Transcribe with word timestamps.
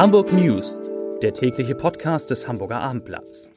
Hamburg 0.00 0.32
News, 0.32 0.80
der 1.20 1.34
tägliche 1.34 1.74
Podcast 1.74 2.30
des 2.30 2.48
Hamburger 2.48 2.80
Abendblatts. 2.80 3.50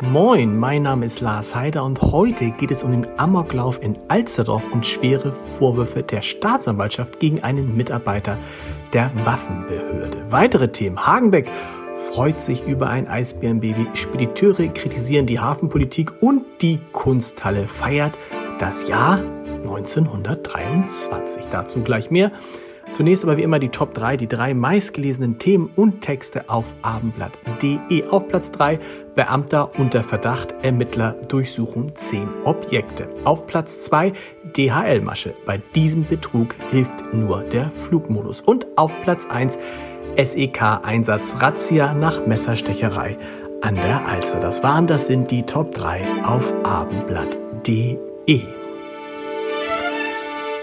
Moin, 0.00 0.56
mein 0.56 0.82
Name 0.82 1.06
ist 1.06 1.20
Lars 1.20 1.56
Heider 1.56 1.82
und 1.82 2.00
heute 2.00 2.52
geht 2.52 2.70
es 2.70 2.84
um 2.84 2.92
den 2.92 3.08
Amoklauf 3.18 3.82
in 3.82 3.98
Alsterdorf 4.06 4.70
und 4.70 4.86
schwere 4.86 5.32
Vorwürfe 5.32 6.04
der 6.04 6.22
Staatsanwaltschaft 6.22 7.18
gegen 7.18 7.42
einen 7.42 7.76
Mitarbeiter 7.76 8.38
der 8.92 9.10
Waffenbehörde. 9.24 10.24
Weitere 10.30 10.70
Themen. 10.70 11.04
Hagenbeck 11.04 11.50
freut 11.98 12.40
sich 12.40 12.66
über 12.66 12.88
ein 12.88 13.08
Eisbärenbaby. 13.08 13.88
Spediteure 13.94 14.68
kritisieren 14.68 15.26
die 15.26 15.40
Hafenpolitik 15.40 16.12
und 16.22 16.44
die 16.62 16.78
Kunsthalle 16.92 17.66
feiert 17.68 18.16
das 18.58 18.88
Jahr 18.88 19.20
1923. 19.64 21.46
Dazu 21.50 21.82
gleich 21.82 22.10
mehr. 22.10 22.32
Zunächst 22.92 23.22
aber 23.22 23.36
wie 23.36 23.42
immer 23.42 23.58
die 23.58 23.68
Top 23.68 23.92
3, 23.94 24.16
die 24.16 24.28
drei 24.28 24.54
meistgelesenen 24.54 25.38
Themen 25.38 25.70
und 25.76 26.00
Texte 26.00 26.48
auf 26.48 26.64
abendblatt.de. 26.82 28.08
Auf 28.08 28.26
Platz 28.28 28.50
3 28.50 28.78
Beamter 29.14 29.78
unter 29.78 30.02
Verdacht, 30.02 30.54
Ermittler 30.62 31.12
durchsuchen 31.28 31.94
10 31.94 32.28
Objekte. 32.44 33.08
Auf 33.24 33.46
Platz 33.46 33.82
2 33.82 34.12
DHL-Masche. 34.56 35.34
Bei 35.44 35.60
diesem 35.74 36.06
Betrug 36.06 36.54
hilft 36.70 37.12
nur 37.12 37.42
der 37.42 37.70
Flugmodus. 37.70 38.40
Und 38.40 38.66
auf 38.76 38.98
Platz 39.02 39.26
1 39.26 39.58
SEK-Einsatz 40.18 41.36
Razzia 41.38 41.94
nach 41.94 42.26
Messerstecherei 42.26 43.16
an 43.60 43.76
der 43.76 44.04
Alster. 44.04 44.40
Das 44.40 44.64
waren, 44.64 44.88
das 44.88 45.06
sind 45.06 45.30
die 45.30 45.44
Top 45.44 45.72
3 45.74 46.24
auf 46.24 46.42
abendblatt.de. 46.64 48.40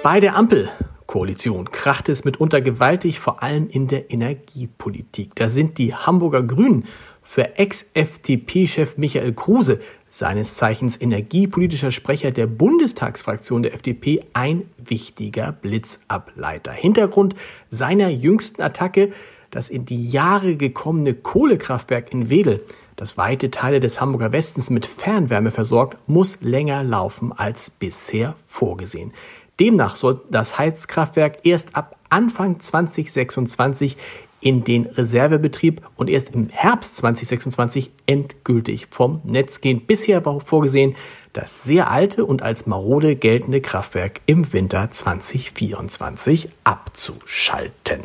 Bei 0.04 0.20
der 0.20 0.36
Ampelkoalition 0.36 1.72
kracht 1.72 2.10
es 2.10 2.26
mitunter 2.26 2.60
gewaltig, 2.60 3.22
vor 3.22 3.42
allem 3.44 3.70
in 3.70 3.88
der 3.88 4.12
Energiepolitik. 4.12 5.34
Da 5.36 5.48
sind 5.48 5.78
die 5.78 5.96
Hamburger 5.96 6.44
Grünen 6.44 6.84
für 7.24 7.58
Ex-FDP-Chef 7.58 8.98
Michael 8.98 9.34
Kruse, 9.34 9.80
seines 10.10 10.56
Zeichens 10.56 11.00
energiepolitischer 11.00 11.92
Sprecher 11.92 12.32
der 12.32 12.48
Bundestagsfraktion 12.48 13.64
der 13.64 13.74
FDP, 13.74 14.26
ein 14.34 14.64
wichtiger 14.78 15.54
Blitzableiter. 15.54 16.74
Hintergrund 16.74 17.36
seiner 17.70 18.10
jüngsten 18.10 18.62
Attacke 18.62 19.14
das 19.56 19.70
in 19.70 19.86
die 19.86 20.10
Jahre 20.10 20.58
gekommene 20.58 21.14
Kohlekraftwerk 21.14 22.12
in 22.12 22.30
Wedel, 22.30 22.66
das 22.98 23.18
weite 23.18 23.52
Teile 23.52 23.80
des 23.80 24.02
Hamburger 24.02 24.34
Westens 24.34 24.70
mit 24.70 24.86
Fernwärme 24.86 25.50
versorgt, 25.50 25.98
muss 26.10 26.38
länger 26.42 26.84
laufen 26.84 27.32
als 27.32 27.70
bisher 27.70 28.36
vorgesehen. 28.46 29.14
Demnach 29.58 29.96
soll 29.96 30.20
das 30.30 30.60
Heizkraftwerk 30.60 31.40
erst 31.44 31.74
ab 31.74 31.96
Anfang 32.10 32.60
2026 32.60 33.96
in 34.42 34.66
den 34.66 34.88
Reservebetrieb 34.88 35.82
und 35.96 36.10
erst 36.10 36.36
im 36.36 36.50
Herbst 36.50 36.98
2026 36.98 37.92
endgültig 38.08 38.88
vom 38.92 39.22
Netz 39.24 39.62
gehen. 39.62 39.86
Bisher 39.88 40.26
war 40.26 40.42
vorgesehen, 40.42 40.98
das 41.32 41.64
sehr 41.64 41.90
alte 41.90 42.26
und 42.26 42.42
als 42.42 42.66
marode 42.66 43.16
geltende 43.16 43.62
Kraftwerk 43.62 44.20
im 44.26 44.52
Winter 44.52 44.92
2024 44.92 46.50
abzuschalten. 46.66 48.02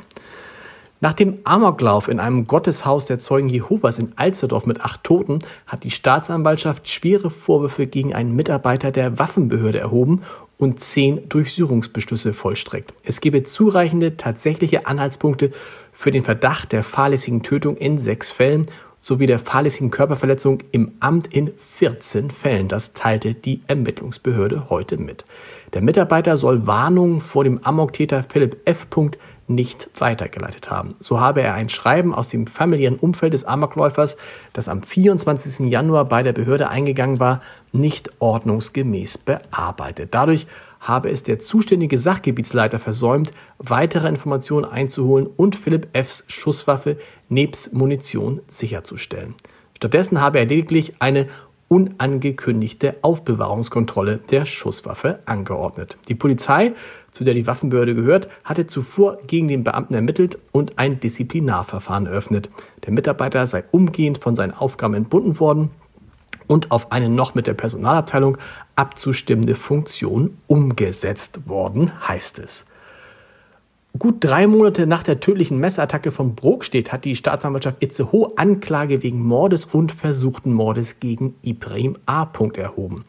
Nach 1.03 1.15
dem 1.15 1.39
Amoklauf 1.45 2.09
in 2.09 2.21
einem 2.21 2.47
Gotteshaus 2.47 3.07
der 3.07 3.19
Zeugen 3.19 3.49
Jehovas 3.49 3.99
in 3.99 4.13
Alsterdorf 4.17 4.67
mit 4.67 4.83
acht 4.83 5.03
Toten 5.03 5.39
hat 5.67 5.83
die 5.85 5.91
Staatsanwaltschaft 5.91 6.91
schwere 6.91 7.31
Vorwürfe 7.31 7.87
gegen 7.87 8.15
einen 8.15 8.37
Mitarbeiter 8.37 8.93
der 8.93 9.19
Waffenbehörde 9.19 9.81
erhoben 9.81 10.21
und 10.59 10.81
zehn 10.81 11.27
Durchsuchungsbeschlüsse 11.31 12.35
vollstreckt. 12.35 12.93
Es 13.03 13.23
gebe 13.23 13.45
zureichende 13.45 14.19
tatsächliche 14.19 14.87
Anhaltspunkte 14.87 15.53
für 15.91 16.11
den 16.11 16.23
Verdacht 16.23 16.73
der 16.73 16.83
fahrlässigen 16.83 17.43
Tötung 17.43 17.79
in 17.79 17.97
sechs 17.97 18.31
Fällen 18.31 18.67
sowie 19.01 19.25
der 19.25 19.39
fahrlässigen 19.39 19.91
Körperverletzung 19.91 20.59
im 20.73 20.93
Amt 21.01 21.29
in 21.29 21.51
14 21.55 22.31
Fällen. 22.31 22.69
Das 22.69 22.93
teilte 22.93 23.33
die 23.33 23.63
Ermittlungsbehörde 23.67 24.69
heute 24.69 24.99
mit. 24.99 25.25
Der 25.73 25.81
Mitarbeiter 25.81 26.37
soll 26.37 26.67
Warnungen 26.67 27.21
vor 27.21 27.45
dem 27.45 27.65
Amoktäter 27.65 28.23
Philipp 28.23 28.59
F 28.67 28.91
nicht 29.51 29.91
weitergeleitet 29.99 30.71
haben. 30.71 30.95
So 31.01 31.21
habe 31.21 31.43
er 31.43 31.55
ein 31.55 31.69
Schreiben 31.69 32.15
aus 32.15 32.29
dem 32.29 32.47
familiären 32.47 32.97
Umfeld 32.97 33.33
des 33.33 33.45
Amokläufers, 33.45 34.17
das 34.53 34.69
am 34.69 34.83
24. 34.83 35.71
Januar 35.71 36.07
bei 36.07 36.23
der 36.23 36.33
Behörde 36.33 36.69
eingegangen 36.69 37.21
war, 37.21 37.43
nicht 37.73 38.11
ordnungsgemäß 38.21 39.19
bearbeitet. 39.19 40.15
Dadurch 40.15 40.47
habe 40.81 41.11
es 41.11 41.23
der 41.23 41.39
zuständige 41.39 41.99
Sachgebietsleiter 41.99 42.79
versäumt, 42.79 43.33
weitere 43.59 44.09
Informationen 44.09 44.65
einzuholen 44.65 45.27
und 45.27 45.57
Philipp 45.57 45.89
Fs 45.93 46.25
Schusswaffe 46.27 46.97
nebst 47.29 47.75
Munition 47.75 48.41
sicherzustellen. 48.49 49.35
Stattdessen 49.77 50.21
habe 50.21 50.39
er 50.39 50.47
lediglich 50.47 50.95
eine 50.99 51.27
unangekündigte 51.71 52.97
Aufbewahrungskontrolle 53.03 54.19
der 54.19 54.45
Schusswaffe 54.45 55.21
angeordnet. 55.25 55.97
Die 56.09 56.17
Polizei 56.17 56.75
zu 57.13 57.25
der 57.25 57.35
die 57.35 57.47
Waffenbehörde 57.47 57.95
gehört, 57.95 58.29
hatte 58.45 58.67
zuvor 58.67 59.19
gegen 59.27 59.49
den 59.49 59.65
Beamten 59.65 59.95
ermittelt 59.95 60.39
und 60.53 60.79
ein 60.79 61.01
Disziplinarverfahren 61.01 62.07
eröffnet. 62.07 62.51
Der 62.85 62.93
Mitarbeiter 62.93 63.47
sei 63.47 63.65
umgehend 63.71 64.19
von 64.19 64.37
seinen 64.37 64.55
Aufgaben 64.55 64.95
entbunden 64.95 65.41
worden 65.41 65.71
und 66.47 66.71
auf 66.71 66.93
eine 66.93 67.09
noch 67.09 67.35
mit 67.35 67.47
der 67.47 67.55
Personalabteilung 67.55 68.39
abzustimmende 68.77 69.55
Funktion 69.55 70.39
umgesetzt 70.47 71.49
worden, 71.49 71.93
heißt 72.07 72.39
es. 72.39 72.65
Gut 73.99 74.17
drei 74.21 74.47
Monate 74.47 74.87
nach 74.87 75.03
der 75.03 75.19
tödlichen 75.19 75.59
Messerattacke 75.59 76.13
von 76.13 76.37
Brokstedt 76.37 76.93
hat 76.93 77.05
die 77.05 77.17
Staatsanwaltschaft 77.17 77.83
Itzehoe 77.83 78.33
Anklage 78.37 79.03
wegen 79.03 79.21
Mordes 79.21 79.65
und 79.65 79.91
versuchten 79.91 80.53
Mordes 80.53 81.01
gegen 81.01 81.35
Ibrahim 81.43 81.97
A. 82.07 82.27
erhoben. 82.55 83.05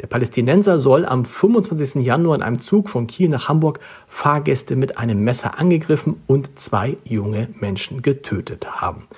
Der 0.00 0.06
Palästinenser 0.06 0.78
soll 0.78 1.04
am 1.04 1.24
25. 1.24 2.04
Januar 2.04 2.36
in 2.36 2.42
einem 2.42 2.60
Zug 2.60 2.88
von 2.88 3.08
Kiel 3.08 3.28
nach 3.28 3.48
Hamburg 3.48 3.80
Fahrgäste 4.08 4.76
mit 4.76 4.98
einem 4.98 5.22
Messer 5.24 5.58
angegriffen 5.58 6.22
und 6.26 6.58
zwei 6.58 6.96
junge 7.04 7.48
Menschen 7.60 8.00
getötet 8.00 8.80
haben. 8.80 9.08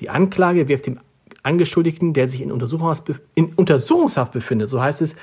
Die 0.00 0.08
Anklage 0.08 0.68
wirft 0.68 0.86
dem 0.86 0.98
Angeschuldigten, 1.42 2.14
der 2.14 2.28
sich 2.28 2.40
in 2.40 2.50
in 2.50 3.52
Untersuchungshaft 3.54 4.32
befindet, 4.32 4.70
so 4.70 4.82
heißt 4.82 5.02
es, 5.02 5.16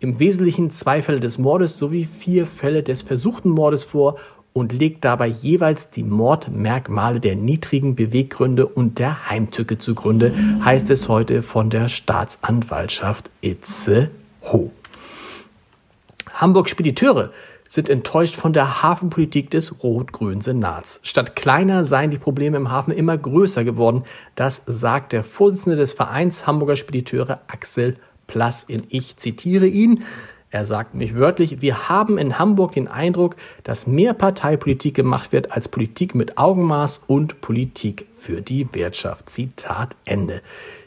im 0.00 0.18
Wesentlichen 0.18 0.70
zwei 0.70 1.02
Fälle 1.02 1.20
des 1.20 1.38
Mordes 1.38 1.78
sowie 1.78 2.04
vier 2.04 2.46
Fälle 2.46 2.82
des 2.82 3.02
versuchten 3.02 3.50
Mordes 3.50 3.84
vor 3.84 4.16
und 4.54 4.72
legt 4.72 5.04
dabei 5.04 5.26
jeweils 5.26 5.90
die 5.90 6.04
Mordmerkmale 6.04 7.20
der 7.20 7.34
niedrigen 7.34 7.96
Beweggründe 7.96 8.66
und 8.66 8.98
der 9.00 9.28
Heimtücke 9.28 9.78
zugrunde, 9.78 10.32
heißt 10.64 10.88
es 10.90 11.08
heute 11.08 11.42
von 11.42 11.70
der 11.70 11.88
Staatsanwaltschaft 11.88 13.30
Itze 13.42 14.10
Ho. 14.44 14.70
Hamburg 16.32 16.68
Spediteure 16.68 17.32
sind 17.68 17.88
enttäuscht 17.88 18.36
von 18.36 18.52
der 18.52 18.82
Hafenpolitik 18.82 19.50
des 19.50 19.82
rot-grünen 19.82 20.40
Senats. 20.40 21.00
Statt 21.02 21.34
kleiner 21.34 21.84
seien 21.84 22.12
die 22.12 22.18
Probleme 22.18 22.56
im 22.56 22.70
Hafen 22.70 22.94
immer 22.94 23.18
größer 23.18 23.64
geworden. 23.64 24.04
Das 24.36 24.62
sagt 24.66 25.12
der 25.12 25.24
Vorsitzende 25.24 25.76
des 25.76 25.92
Vereins 25.94 26.46
Hamburger 26.46 26.76
Spediteure 26.76 27.40
Axel 27.48 27.96
Plass 28.28 28.62
in 28.64 28.84
Ich 28.88 29.16
zitiere 29.16 29.66
ihn. 29.66 30.04
Er 30.54 30.64
sagt 30.64 30.94
mich 30.94 31.16
wörtlich, 31.16 31.62
wir 31.62 31.88
haben 31.88 32.16
in 32.16 32.38
Hamburg 32.38 32.74
den 32.74 32.86
Eindruck, 32.86 33.34
dass 33.64 33.88
mehr 33.88 34.14
Parteipolitik 34.14 34.94
gemacht 34.94 35.32
wird 35.32 35.50
als 35.50 35.66
Politik 35.66 36.14
mit 36.14 36.38
Augenmaß 36.38 37.00
und 37.08 37.40
Politik 37.40 38.06
für 38.12 38.40
die 38.40 38.68
Wirtschaft. 38.72 39.30
Zitat 39.30 39.96
Ende. 40.04 40.42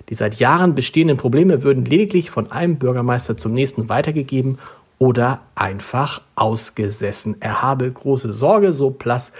Die 0.07 0.13
seit 0.13 0.35
Jahren 0.35 0.73
bestehenden 0.73 1.17
Probleme 1.17 1.63
würden 1.63 1.83
lediglich 1.83 2.31
von 2.31 2.49
einem 2.49 2.77
Bürgermeister 2.77 3.35
zum 3.35 3.53
nächsten 3.53 3.89
weitergegeben 3.89 4.57
oder 4.99 5.41
einfach 5.55 6.21
ausgesessen. 6.35 7.35
Er 7.41 7.61
habe 7.61 7.91
große 7.91 8.31
Sorge, 8.31 8.71
so 8.71 8.89
Plass, 8.89 9.33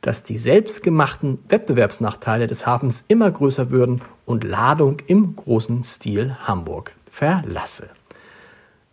dass 0.00 0.22
die 0.22 0.38
selbstgemachten 0.38 1.40
Wettbewerbsnachteile 1.48 2.46
des 2.46 2.66
Hafens 2.66 3.02
immer 3.08 3.32
größer 3.32 3.70
würden 3.70 4.02
und 4.26 4.44
Ladung 4.44 4.98
im 5.08 5.34
großen 5.34 5.82
Stil 5.82 6.36
Hamburg 6.44 6.92
verlasse. 7.10 7.90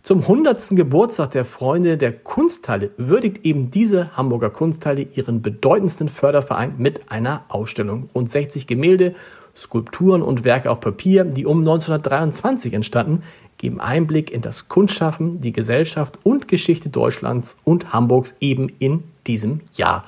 Zum 0.09 0.21
100. 0.21 0.69
Geburtstag 0.71 1.29
der 1.29 1.45
Freunde 1.45 1.95
der 1.95 2.11
Kunsthalle 2.11 2.89
würdigt 2.97 3.45
eben 3.45 3.69
diese 3.69 4.17
Hamburger 4.17 4.49
Kunsthalle 4.49 5.03
ihren 5.03 5.43
bedeutendsten 5.43 6.09
Förderverein 6.09 6.73
mit 6.79 7.11
einer 7.11 7.43
Ausstellung. 7.47 8.09
Rund 8.15 8.27
60 8.27 8.65
Gemälde 8.65 9.13
Skulpturen 9.55 10.23
und 10.23 10.43
Werke 10.43 10.71
auf 10.71 10.79
Papier, 10.79 11.25
die 11.25 11.45
um 11.45 11.59
1923 11.59 12.73
entstanden, 12.73 13.21
geben 13.59 13.79
Einblick 13.79 14.31
in 14.31 14.41
das 14.41 14.67
Kunstschaffen, 14.67 15.41
die 15.41 15.51
Gesellschaft 15.51 16.17
und 16.23 16.47
Geschichte 16.47 16.89
Deutschlands 16.89 17.55
und 17.63 17.93
Hamburgs 17.93 18.33
eben 18.39 18.69
in 18.79 19.03
diesem 19.27 19.61
Jahr. 19.73 20.05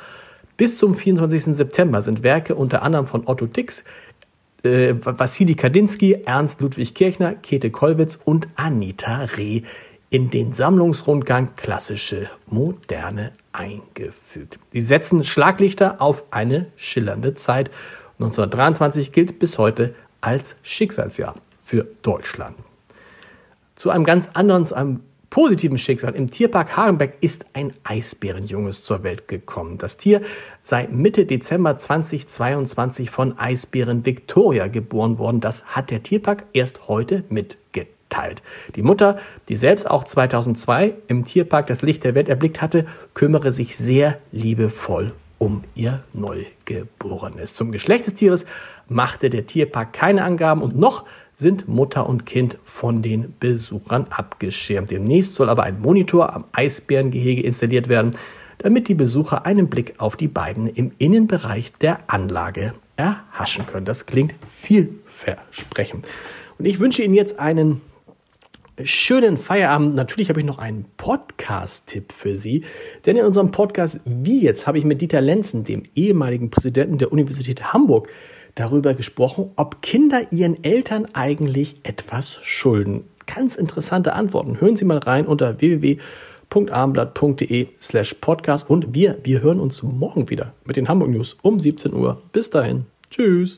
Bis 0.57 0.79
zum 0.79 0.95
24. 0.95 1.55
September 1.55 2.01
sind 2.01 2.23
Werke 2.23 2.55
unter 2.55 2.81
anderem 2.81 3.05
von 3.05 3.27
Otto 3.27 3.45
Dix, 3.45 3.83
äh, 4.63 4.95
Wassili 5.03 5.53
Kadinsky, 5.53 6.23
Ernst 6.25 6.59
Ludwig 6.59 6.95
Kirchner, 6.95 7.33
Käthe 7.33 7.69
Kollwitz 7.69 8.17
und 8.25 8.47
Anita 8.55 9.25
Reh 9.37 9.61
in 10.11 10.29
den 10.29 10.51
Sammlungsrundgang 10.53 11.55
Klassische 11.55 12.29
Moderne 12.45 13.31
eingefügt. 13.53 14.59
Sie 14.73 14.81
setzen 14.81 15.23
Schlaglichter 15.23 16.01
auf 16.01 16.25
eine 16.31 16.67
schillernde 16.75 17.33
Zeit. 17.33 17.71
1923 18.19 19.13
gilt 19.13 19.39
bis 19.39 19.57
heute 19.57 19.95
als 20.19 20.57
Schicksalsjahr 20.63 21.35
für 21.59 21.87
Deutschland. 22.01 22.57
Zu 23.75 23.89
einem 23.89 24.03
ganz 24.03 24.29
anderen, 24.33 24.65
zu 24.65 24.75
einem 24.75 24.99
positiven 25.29 25.77
Schicksal. 25.77 26.13
Im 26.13 26.29
Tierpark 26.29 26.75
Hagenbeck 26.75 27.17
ist 27.21 27.45
ein 27.53 27.71
Eisbärenjunges 27.85 28.83
zur 28.83 29.03
Welt 29.03 29.29
gekommen. 29.29 29.77
Das 29.77 29.95
Tier 29.95 30.21
sei 30.61 30.89
Mitte 30.91 31.25
Dezember 31.25 31.77
2022 31.77 33.09
von 33.09 33.39
Eisbären 33.39 34.05
Victoria 34.05 34.67
geboren 34.67 35.17
worden. 35.19 35.39
Das 35.39 35.63
hat 35.67 35.89
der 35.89 36.03
Tierpark 36.03 36.43
erst 36.51 36.89
heute 36.89 37.23
mitgeteilt. 37.29 38.00
Die 38.75 38.81
Mutter, 38.81 39.19
die 39.49 39.55
selbst 39.55 39.89
auch 39.89 40.03
2002 40.03 40.93
im 41.07 41.25
Tierpark 41.25 41.67
das 41.67 41.81
Licht 41.81 42.03
der 42.03 42.15
Welt 42.15 42.29
erblickt 42.29 42.61
hatte, 42.61 42.85
kümmere 43.13 43.51
sich 43.51 43.77
sehr 43.77 44.17
liebevoll 44.31 45.13
um 45.37 45.63
ihr 45.73 46.03
Neugeborenes. 46.13 47.55
Zum 47.55 47.71
Geschlecht 47.71 48.05
des 48.05 48.13
Tieres 48.13 48.45
machte 48.87 49.29
der 49.29 49.47
Tierpark 49.47 49.93
keine 49.93 50.23
Angaben 50.23 50.61
und 50.61 50.77
noch 50.77 51.05
sind 51.35 51.67
Mutter 51.67 52.07
und 52.07 52.27
Kind 52.27 52.59
von 52.63 53.01
den 53.01 53.33
Besuchern 53.39 54.05
abgeschirmt. 54.11 54.91
Demnächst 54.91 55.33
soll 55.33 55.49
aber 55.49 55.63
ein 55.63 55.81
Monitor 55.81 56.35
am 56.35 56.45
Eisbärengehege 56.51 57.41
installiert 57.41 57.89
werden, 57.89 58.15
damit 58.59 58.87
die 58.87 58.93
Besucher 58.93 59.45
einen 59.45 59.67
Blick 59.67 59.95
auf 59.97 60.15
die 60.15 60.27
beiden 60.27 60.67
im 60.67 60.91
Innenbereich 60.99 61.73
der 61.81 62.01
Anlage 62.05 62.75
erhaschen 62.95 63.65
können. 63.65 63.85
Das 63.85 64.05
klingt 64.05 64.35
vielversprechend. 64.45 66.05
Und 66.59 66.65
ich 66.65 66.79
wünsche 66.79 67.01
Ihnen 67.01 67.15
jetzt 67.15 67.39
einen 67.39 67.81
schönen 68.85 69.37
Feierabend. 69.37 69.95
Natürlich 69.95 70.29
habe 70.29 70.39
ich 70.39 70.45
noch 70.45 70.57
einen 70.57 70.85
Podcast-Tipp 70.97 72.13
für 72.13 72.37
Sie. 72.37 72.63
Denn 73.05 73.17
in 73.17 73.25
unserem 73.25 73.51
Podcast 73.51 73.99
Wie 74.05 74.41
jetzt 74.41 74.67
habe 74.67 74.77
ich 74.77 74.85
mit 74.85 75.01
Dieter 75.01 75.21
Lenzen, 75.21 75.63
dem 75.63 75.83
ehemaligen 75.95 76.49
Präsidenten 76.49 76.97
der 76.97 77.11
Universität 77.11 77.73
Hamburg, 77.73 78.09
darüber 78.55 78.93
gesprochen, 78.93 79.51
ob 79.55 79.81
Kinder 79.81 80.31
ihren 80.31 80.63
Eltern 80.63 81.07
eigentlich 81.13 81.77
etwas 81.83 82.39
schulden. 82.43 83.05
Ganz 83.33 83.55
interessante 83.55 84.13
Antworten. 84.13 84.59
Hören 84.59 84.75
Sie 84.75 84.85
mal 84.85 84.97
rein 84.97 85.25
unter 85.25 85.61
www.abendblatt.de 85.61 87.67
slash 87.81 88.15
podcast 88.15 88.69
und 88.69 88.93
wir, 88.93 89.17
wir 89.23 89.41
hören 89.41 89.59
uns 89.59 89.81
morgen 89.83 90.29
wieder 90.29 90.53
mit 90.65 90.75
den 90.75 90.87
Hamburg 90.87 91.09
News 91.09 91.37
um 91.41 91.59
17 91.59 91.93
Uhr. 91.93 92.21
Bis 92.31 92.49
dahin. 92.49 92.85
Tschüss. 93.09 93.57